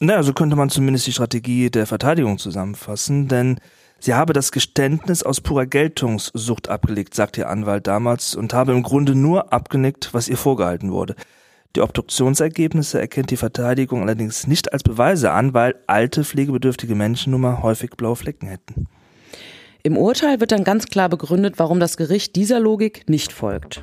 [0.00, 3.58] Naja, so könnte man zumindest die Strategie der Verteidigung zusammenfassen, denn
[3.98, 8.82] sie habe das Geständnis aus purer Geltungssucht abgelegt, sagt ihr Anwalt damals, und habe im
[8.82, 11.16] Grunde nur abgenickt, was ihr vorgehalten wurde.
[11.76, 17.42] Die Obduktionsergebnisse erkennt die Verteidigung allerdings nicht als Beweise an, weil alte pflegebedürftige Menschen nun
[17.42, 18.86] mal häufig blaue Flecken hätten.
[19.82, 23.82] Im Urteil wird dann ganz klar begründet, warum das Gericht dieser Logik nicht folgt.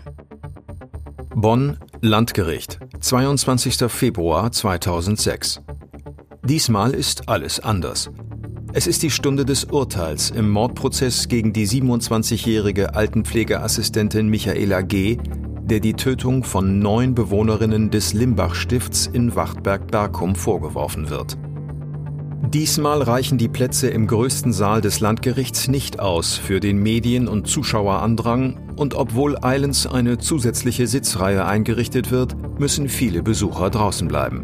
[1.33, 3.89] Bonn Landgericht, 22.
[3.91, 5.61] Februar 2006.
[6.43, 8.09] Diesmal ist alles anders.
[8.73, 15.17] Es ist die Stunde des Urteils im Mordprozess gegen die 27-jährige Altenpflegeassistentin Michaela G.,
[15.65, 21.37] der die Tötung von neun Bewohnerinnen des Limbach-Stifts in Wachtberg-Berkum vorgeworfen wird.
[22.53, 27.47] Diesmal reichen die Plätze im größten Saal des Landgerichts nicht aus für den Medien- und
[27.47, 34.43] Zuschauerandrang und obwohl Islands eine zusätzliche Sitzreihe eingerichtet wird, müssen viele Besucher draußen bleiben.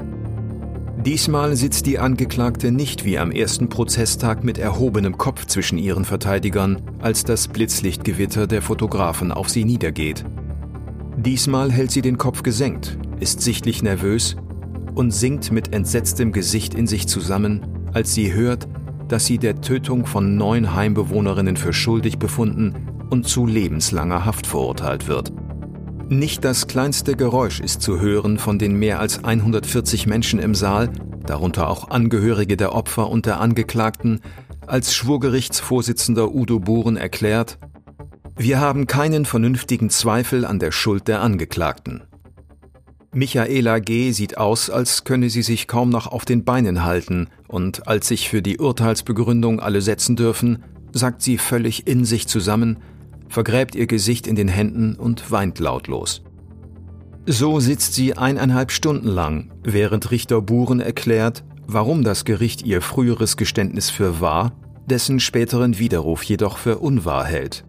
[1.05, 6.81] Diesmal sitzt die Angeklagte nicht wie am ersten Prozesstag mit erhobenem Kopf zwischen ihren Verteidigern,
[6.99, 10.23] als das Blitzlichtgewitter der Fotografen auf sie niedergeht.
[11.25, 14.35] Diesmal hält sie den Kopf gesenkt, ist sichtlich nervös
[14.95, 17.61] und sinkt mit entsetztem Gesicht in sich zusammen,
[17.93, 18.67] als sie hört,
[19.07, 22.73] dass sie der Tötung von neun Heimbewohnerinnen für schuldig befunden
[23.11, 25.31] und zu lebenslanger Haft verurteilt wird.
[26.09, 30.89] Nicht das kleinste Geräusch ist zu hören von den mehr als 140 Menschen im Saal,
[31.27, 34.21] darunter auch Angehörige der Opfer und der Angeklagten,
[34.65, 37.59] als Schwurgerichtsvorsitzender Udo Buren erklärt,
[38.43, 42.01] wir haben keinen vernünftigen Zweifel an der Schuld der Angeklagten.
[43.13, 44.11] Michaela G.
[44.11, 48.29] sieht aus, als könne sie sich kaum noch auf den Beinen halten, und als sich
[48.29, 52.79] für die Urteilsbegründung alle setzen dürfen, sagt sie völlig in sich zusammen,
[53.29, 56.23] vergräbt ihr Gesicht in den Händen und weint lautlos.
[57.27, 63.37] So sitzt sie eineinhalb Stunden lang, während Richter Buren erklärt, warum das Gericht ihr früheres
[63.37, 64.53] Geständnis für wahr,
[64.87, 67.65] dessen späteren Widerruf jedoch für unwahr hält.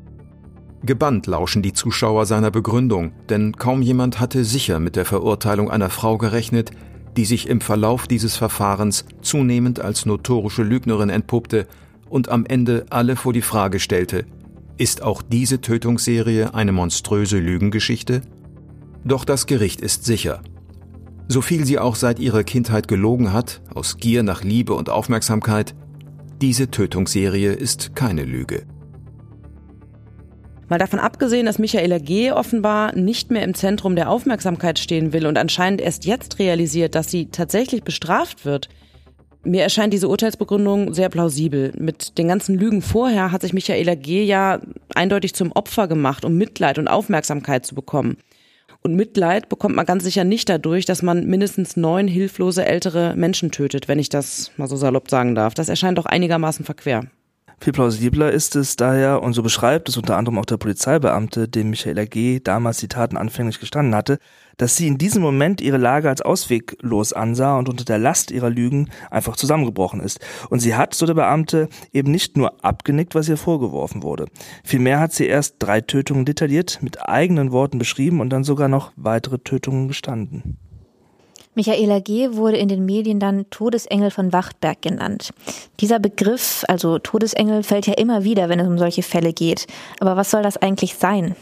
[0.85, 5.90] Gebannt lauschen die Zuschauer seiner Begründung, denn kaum jemand hatte sicher mit der Verurteilung einer
[5.90, 6.73] Frau gerechnet,
[7.16, 11.68] die sich im Verlauf dieses Verfahrens zunehmend als notorische Lügnerin entpuppte
[12.09, 14.25] und am Ende alle vor die Frage stellte,
[14.77, 18.23] ist auch diese Tötungsserie eine monströse Lügengeschichte?
[19.05, 20.42] Doch das Gericht ist sicher.
[21.29, 25.77] So viel sie auch seit ihrer Kindheit gelogen hat, aus Gier nach Liebe und Aufmerksamkeit,
[26.40, 28.66] diese Tötungsserie ist keine Lüge.
[30.73, 32.33] Mal davon abgesehen, dass Michaela G.
[32.33, 37.11] offenbar nicht mehr im Zentrum der Aufmerksamkeit stehen will und anscheinend erst jetzt realisiert, dass
[37.11, 38.71] sie tatsächlich bestraft wird.
[39.45, 41.75] Mir erscheint diese Urteilsbegründung sehr plausibel.
[41.77, 44.25] Mit den ganzen Lügen vorher hat sich Michaela G.
[44.25, 44.61] ja
[44.95, 48.17] eindeutig zum Opfer gemacht, um Mitleid und Aufmerksamkeit zu bekommen.
[48.83, 53.51] Und Mitleid bekommt man ganz sicher nicht dadurch, dass man mindestens neun hilflose ältere Menschen
[53.51, 55.53] tötet, wenn ich das mal so salopp sagen darf.
[55.53, 57.03] Das erscheint doch einigermaßen verquer.
[57.62, 61.70] Viel plausibler ist es daher, und so beschreibt es unter anderem auch der Polizeibeamte, dem
[61.70, 62.40] Michaela G.
[62.40, 64.18] damals die Taten anfänglich gestanden hatte,
[64.57, 68.51] dass sie in diesem Moment ihre Lage als ausweglos ansah und unter der Last ihrer
[68.51, 70.18] Lügen einfach zusammengebrochen ist.
[70.51, 74.27] Und sie hat, so der Beamte, eben nicht nur abgenickt, was ihr vorgeworfen wurde.
[74.64, 78.90] Vielmehr hat sie erst drei Tötungen detailliert mit eigenen Worten beschrieben und dann sogar noch
[78.96, 80.59] weitere Tötungen gestanden.
[81.55, 82.33] Michaela G.
[82.33, 85.31] wurde in den Medien dann Todesengel von Wachtberg genannt.
[85.81, 89.67] Dieser Begriff, also Todesengel, fällt ja immer wieder, wenn es um solche Fälle geht.
[90.01, 91.37] Aber was soll das eigentlich sein?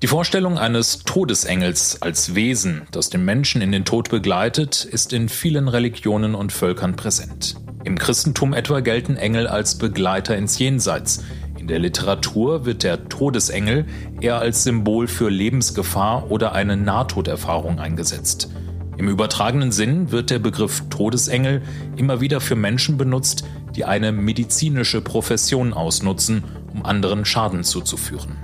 [0.00, 5.28] Die Vorstellung eines Todesengels als Wesen, das den Menschen in den Tod begleitet, ist in
[5.28, 7.56] vielen Religionen und Völkern präsent.
[7.84, 11.24] Im Christentum etwa gelten Engel als Begleiter ins Jenseits,
[11.64, 13.86] in der Literatur wird der Todesengel
[14.20, 18.50] eher als Symbol für Lebensgefahr oder eine Nahtoderfahrung eingesetzt.
[18.98, 21.62] Im übertragenen Sinn wird der Begriff Todesengel
[21.96, 28.36] immer wieder für Menschen benutzt, die eine medizinische Profession ausnutzen, um anderen Schaden zuzuführen.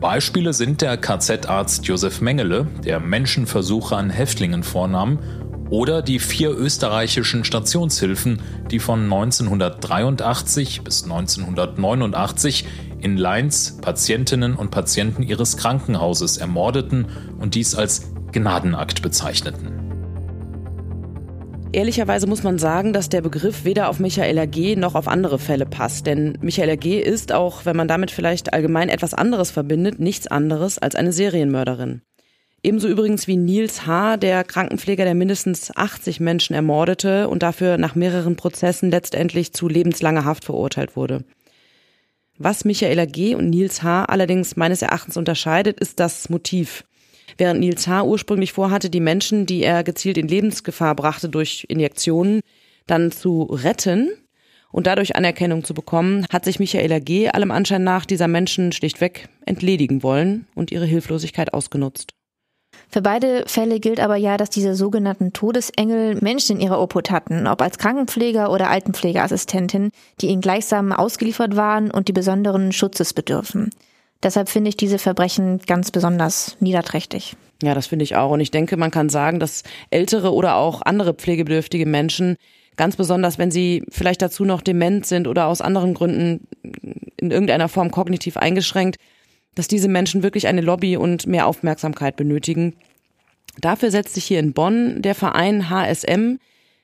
[0.00, 5.18] Beispiele sind der KZ-Arzt Josef Mengele, der Menschenversuche an Häftlingen vornahm
[5.72, 12.66] oder die vier österreichischen Stationshilfen, die von 1983 bis 1989
[13.00, 17.06] in Leins Patientinnen und Patienten ihres Krankenhauses ermordeten
[17.40, 19.72] und dies als Gnadenakt bezeichneten.
[21.72, 24.76] Ehrlicherweise muss man sagen, dass der Begriff weder auf Michaela G.
[24.76, 26.06] noch auf andere Fälle passt.
[26.06, 27.00] Denn Michaela G.
[27.00, 32.02] ist, auch wenn man damit vielleicht allgemein etwas anderes verbindet, nichts anderes als eine Serienmörderin.
[32.64, 37.96] Ebenso übrigens wie Nils H., der Krankenpfleger, der mindestens 80 Menschen ermordete und dafür nach
[37.96, 41.24] mehreren Prozessen letztendlich zu lebenslanger Haft verurteilt wurde.
[42.38, 43.34] Was Michaela G.
[43.34, 44.04] und Nils H.
[44.04, 46.84] allerdings meines Erachtens unterscheidet, ist das Motiv.
[47.36, 48.04] Während Nils H.
[48.04, 52.40] ursprünglich vorhatte, die Menschen, die er gezielt in Lebensgefahr brachte durch Injektionen,
[52.86, 54.10] dann zu retten
[54.70, 57.28] und dadurch Anerkennung zu bekommen, hat sich Michaela G.
[57.28, 62.11] allem Anschein nach dieser Menschen schlichtweg entledigen wollen und ihre Hilflosigkeit ausgenutzt.
[62.88, 67.46] Für beide Fälle gilt aber ja, dass diese sogenannten Todesengel Menschen in ihrer Obhut hatten,
[67.46, 73.70] ob als Krankenpfleger oder Altenpflegeassistentin, die ihnen gleichsam ausgeliefert waren und die besonderen Schutzes bedürfen.
[74.22, 77.34] Deshalb finde ich diese Verbrechen ganz besonders niederträchtig.
[77.62, 78.30] Ja, das finde ich auch.
[78.30, 82.36] Und ich denke, man kann sagen, dass ältere oder auch andere pflegebedürftige Menschen,
[82.76, 86.46] ganz besonders wenn sie vielleicht dazu noch dement sind oder aus anderen Gründen
[87.16, 88.96] in irgendeiner Form kognitiv eingeschränkt,
[89.54, 92.74] dass diese Menschen wirklich eine Lobby und mehr Aufmerksamkeit benötigen.
[93.60, 96.38] Dafür setzt sich hier in Bonn der Verein HSM,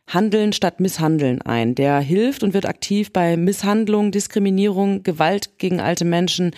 [0.07, 1.75] Handeln statt Misshandeln ein.
[1.75, 6.53] Der hilft und wird aktiv bei Misshandlung, Diskriminierung, Gewalt gegen alte Menschen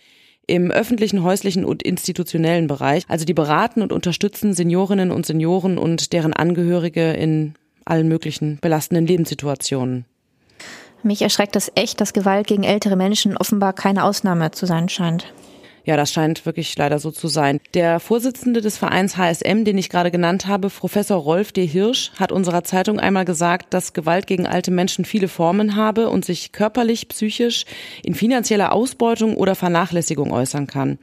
[0.46, 3.04] im öffentlichen, häuslichen und institutionellen Bereich.
[3.08, 7.54] Also die beraten und unterstützen Seniorinnen und Senioren und deren Angehörige in
[7.84, 10.04] allen möglichen belastenden Lebenssituationen.
[11.02, 15.32] Mich erschreckt es echt, dass Gewalt gegen ältere Menschen offenbar keine Ausnahme zu sein scheint.
[15.84, 17.60] Ja, das scheint wirklich leider so zu sein.
[17.74, 21.66] Der Vorsitzende des Vereins HSM, den ich gerade genannt habe, Professor Rolf D.
[21.66, 26.24] Hirsch, hat unserer Zeitung einmal gesagt, dass Gewalt gegen alte Menschen viele Formen habe und
[26.24, 27.64] sich körperlich, psychisch,
[28.02, 30.98] in finanzieller Ausbeutung oder Vernachlässigung äußern kann.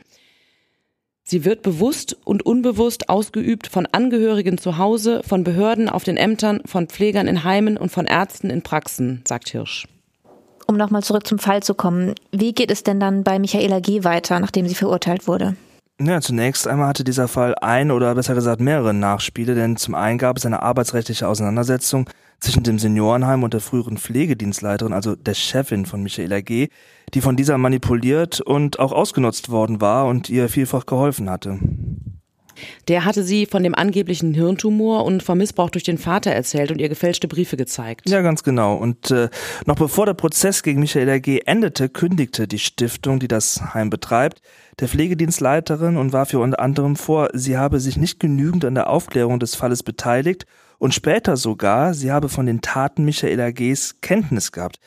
[1.24, 6.62] Sie wird bewusst und unbewusst ausgeübt von Angehörigen zu Hause, von Behörden auf den Ämtern,
[6.66, 9.88] von Pflegern in Heimen und von Ärzten in Praxen, sagt Hirsch.
[10.68, 14.04] Um nochmal zurück zum Fall zu kommen, wie geht es denn dann bei Michaela G.
[14.04, 15.56] weiter, nachdem sie verurteilt wurde?
[16.00, 20.20] Ja, zunächst einmal hatte dieser Fall ein oder besser gesagt mehrere Nachspiele, denn zum einen
[20.20, 22.08] gab es eine arbeitsrechtliche Auseinandersetzung
[22.40, 26.68] zwischen dem Seniorenheim und der früheren Pflegedienstleiterin, also der Chefin von Michaela G.,
[27.14, 31.58] die von dieser manipuliert und auch ausgenutzt worden war und ihr vielfach geholfen hatte.
[32.88, 36.80] Der hatte sie von dem angeblichen Hirntumor und vom Missbrauch durch den Vater erzählt und
[36.80, 38.10] ihr gefälschte Briefe gezeigt.
[38.10, 38.76] Ja, ganz genau.
[38.76, 39.30] Und äh,
[39.66, 41.42] noch bevor der Prozess gegen Michaela G.
[41.46, 44.42] endete, kündigte die Stiftung, die das Heim betreibt,
[44.80, 48.90] der Pflegedienstleiterin und war für unter anderem vor, sie habe sich nicht genügend an der
[48.90, 50.46] Aufklärung des Falles beteiligt
[50.78, 54.80] und später sogar, sie habe von den Taten Michaela G.s Kenntnis gehabt.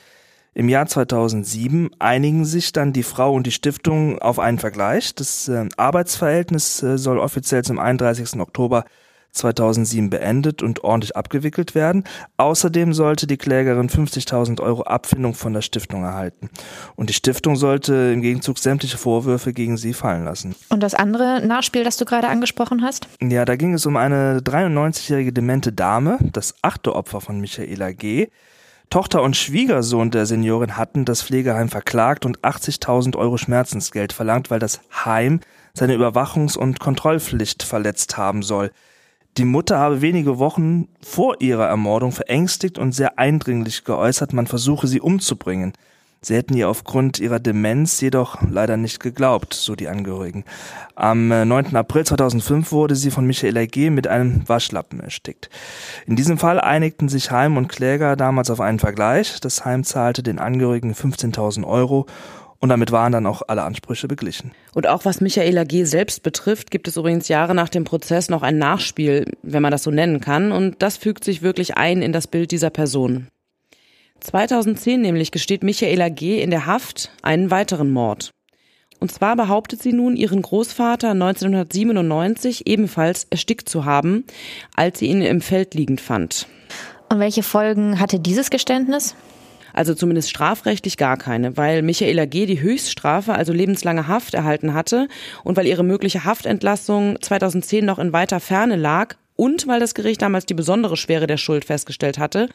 [0.52, 5.14] Im Jahr 2007 einigen sich dann die Frau und die Stiftung auf einen Vergleich.
[5.14, 8.40] Das äh, Arbeitsverhältnis äh, soll offiziell zum 31.
[8.40, 8.84] Oktober
[9.32, 12.04] 2007 beendet und ordentlich abgewickelt werden.
[12.36, 16.50] Außerdem sollte die Klägerin 50.000 Euro Abfindung von der Stiftung erhalten.
[16.96, 20.54] Und die Stiftung sollte im Gegenzug sämtliche Vorwürfe gegen sie fallen lassen.
[20.68, 23.06] Und das andere Nachspiel, das du gerade angesprochen hast?
[23.22, 28.28] Ja, da ging es um eine 93-jährige demente Dame, das achte Opfer von Michaela G.,
[28.90, 34.58] Tochter und Schwiegersohn der Seniorin hatten das Pflegeheim verklagt und 80.000 Euro Schmerzensgeld verlangt, weil
[34.58, 35.38] das Heim
[35.74, 38.72] seine Überwachungs- und Kontrollpflicht verletzt haben soll.
[39.36, 44.88] Die Mutter habe wenige Wochen vor ihrer Ermordung verängstigt und sehr eindringlich geäußert, man versuche
[44.88, 45.72] sie umzubringen.
[46.22, 50.44] Sie hätten ihr aufgrund ihrer Demenz jedoch leider nicht geglaubt, so die Angehörigen.
[50.94, 51.74] Am 9.
[51.74, 53.88] Äh, April 2005 wurde sie von Michaela G.
[53.88, 55.48] mit einem Waschlappen erstickt.
[56.06, 59.40] In diesem Fall einigten sich Heim und Kläger damals auf einen Vergleich.
[59.40, 62.04] Das Heim zahlte den Angehörigen 15.000 Euro
[62.58, 64.52] und damit waren dann auch alle Ansprüche beglichen.
[64.74, 65.84] Und auch was Michaela G.
[65.84, 69.82] selbst betrifft, gibt es übrigens Jahre nach dem Prozess noch ein Nachspiel, wenn man das
[69.82, 70.52] so nennen kann.
[70.52, 73.28] Und das fügt sich wirklich ein in das Bild dieser Person.
[74.20, 76.42] 2010 nämlich gesteht Michaela G.
[76.42, 78.30] in der Haft einen weiteren Mord.
[79.00, 84.24] Und zwar behauptet sie nun, ihren Großvater 1997 ebenfalls erstickt zu haben,
[84.76, 86.46] als sie ihn im Feld liegend fand.
[87.08, 89.14] Und welche Folgen hatte dieses Geständnis?
[89.72, 92.46] Also zumindest strafrechtlich gar keine, weil Michaela G.
[92.46, 95.08] die Höchststrafe, also lebenslange Haft, erhalten hatte
[95.44, 100.22] und weil ihre mögliche Haftentlassung 2010 noch in weiter Ferne lag und weil das Gericht
[100.22, 102.48] damals die besondere Schwere der Schuld festgestellt hatte,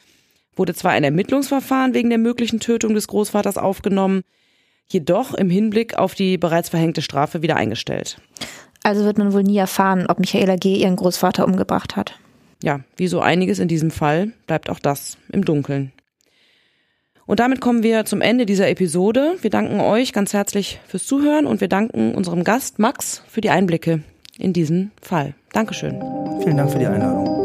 [0.56, 4.24] wurde zwar ein Ermittlungsverfahren wegen der möglichen Tötung des Großvaters aufgenommen,
[4.88, 8.20] jedoch im Hinblick auf die bereits verhängte Strafe wieder eingestellt.
[8.84, 10.76] Also wird man wohl nie erfahren, ob Michaela G.
[10.76, 12.20] ihren Großvater umgebracht hat.
[12.64, 15.92] Ja, wie so einiges in diesem Fall bleibt auch das im Dunkeln.
[17.26, 19.38] Und damit kommen wir zum Ende dieser Episode.
[19.42, 23.50] Wir danken euch ganz herzlich fürs Zuhören und wir danken unserem Gast Max für die
[23.50, 24.04] Einblicke
[24.38, 25.34] in diesen Fall.
[25.52, 26.00] Dankeschön.
[26.44, 27.45] Vielen Dank für die Einladung.